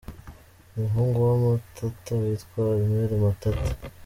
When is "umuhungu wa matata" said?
0.75-2.11